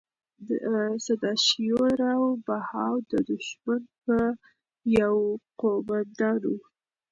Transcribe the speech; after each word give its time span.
سداشیو 1.05 1.79
راو 2.01 2.25
بهاو 2.45 2.95
د 3.11 3.13
دښمن 3.29 3.81
یو 4.99 5.15
قوماندان 5.59 6.41
و. 6.51 6.55